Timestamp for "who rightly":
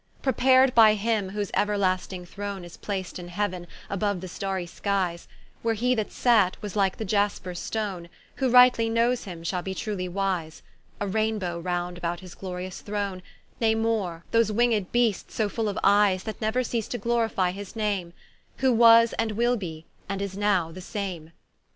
8.37-8.89